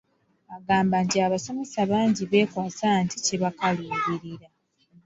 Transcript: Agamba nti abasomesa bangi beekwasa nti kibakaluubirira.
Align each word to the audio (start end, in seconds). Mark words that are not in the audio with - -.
Agamba 0.55 0.95
nti 1.05 1.17
abasomesa 1.25 1.79
bangi 1.91 2.23
beekwasa 2.31 2.87
nti 3.03 3.17
kibakaluubirira. 3.25 4.47